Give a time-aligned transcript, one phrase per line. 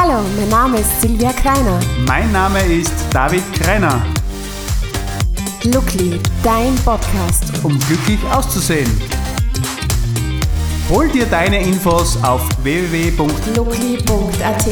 [0.00, 1.80] Hallo, mein Name ist Silvia Kreiner.
[2.06, 4.06] Mein Name ist David Kreiner.
[5.64, 7.42] Lookly, dein Podcast.
[7.64, 8.88] Um glücklich auszusehen.
[10.88, 14.66] Hol dir deine Infos auf www.lookly.at.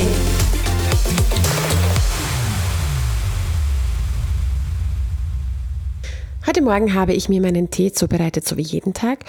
[6.47, 9.25] Heute Morgen habe ich mir meinen Tee zubereitet, so wie jeden Tag.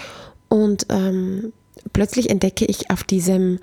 [0.48, 1.54] Und ähm,
[1.92, 3.58] plötzlich entdecke ich auf diesem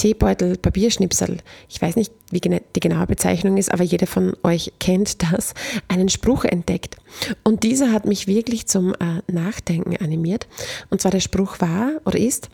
[0.00, 5.22] Teebeutel Papierschnipsel, ich weiß nicht, wie die genaue Bezeichnung ist, aber jeder von euch kennt
[5.30, 5.52] das,
[5.88, 6.96] einen Spruch entdeckt.
[7.44, 10.48] Und dieser hat mich wirklich zum äh, Nachdenken animiert.
[10.88, 12.48] Und zwar der Spruch war oder ist,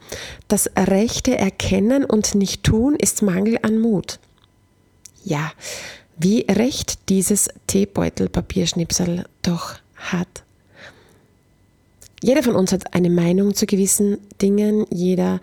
[0.48, 4.18] das rechte Erkennen und nicht tun ist Mangel an Mut.
[5.22, 5.52] Ja,
[6.18, 10.42] wie recht dieses Teebeutel Papierschnipsel doch hat.
[12.24, 15.40] Jeder von uns hat eine Meinung zu gewissen Dingen, jeder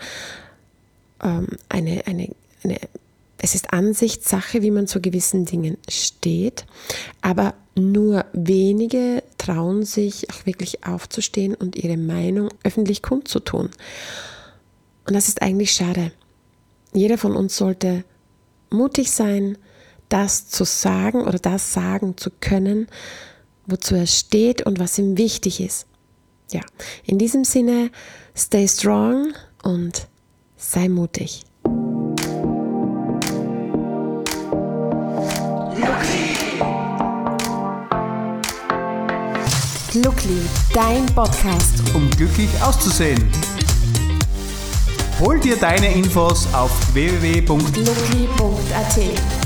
[1.22, 2.30] ähm, eine, eine,
[2.64, 2.78] eine,
[3.38, 6.66] es ist Ansichtssache, wie man zu gewissen Dingen steht,
[7.22, 13.70] aber nur wenige trauen sich auch wirklich aufzustehen und ihre Meinung öffentlich kundzutun.
[15.06, 16.12] Und das ist eigentlich schade.
[16.94, 18.06] Jeder von uns sollte
[18.70, 19.58] mutig sein,
[20.10, 22.88] das zu sagen oder das sagen zu können,
[23.66, 25.88] wozu er steht und was ihm wichtig ist.
[26.52, 26.62] Ja,
[27.06, 27.90] in diesem Sinne,
[28.36, 30.08] stay strong und
[30.64, 31.44] sei mutig.
[39.94, 40.42] Lookly,
[40.74, 41.84] dein Podcast.
[41.94, 43.22] Um glücklich auszusehen.
[45.20, 49.43] Hol dir deine Infos auf www.lookly.at.